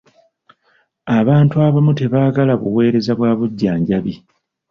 Abantu 1.19 1.55
abamu 1.67 1.91
tebaagala 1.99 2.53
buweereza 2.61 3.11
bwa 3.17 3.31
bujjanjabi. 3.37 4.13